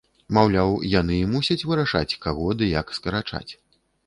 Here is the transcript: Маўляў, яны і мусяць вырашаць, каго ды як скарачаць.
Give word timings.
Маўляў, 0.35 0.71
яны 0.99 1.17
і 1.25 1.27
мусяць 1.33 1.67
вырашаць, 1.73 2.17
каго 2.25 2.49
ды 2.63 2.71
як 2.81 2.87
скарачаць. 3.01 3.45